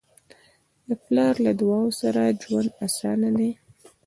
[0.87, 3.51] د پلار له دعاؤ سره ژوند اسانه دی.